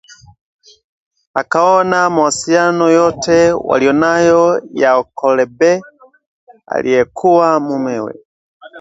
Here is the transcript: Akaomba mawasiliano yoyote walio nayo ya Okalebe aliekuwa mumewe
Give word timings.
Akaomba 1.41 2.01
mawasiliano 2.15 2.85
yoyote 2.89 3.37
walio 3.69 3.93
nayo 4.03 4.61
ya 4.81 4.95
Okalebe 5.01 5.81
aliekuwa 6.67 7.59
mumewe 7.59 8.13